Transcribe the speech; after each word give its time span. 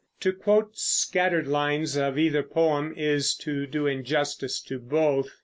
To 0.21 0.33
quote 0.33 0.75
scattered 0.79 1.47
lines 1.47 1.95
of 1.95 2.17
either 2.17 2.41
poem 2.41 2.91
is 2.97 3.35
to 3.35 3.67
do 3.67 3.85
injustice 3.85 4.59
to 4.61 4.79
both. 4.79 5.29